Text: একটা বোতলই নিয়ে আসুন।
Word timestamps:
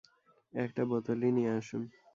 একটা 0.53 0.81
বোতলই 0.85 1.31
নিয়ে 1.31 1.51
আসুন। 1.57 1.83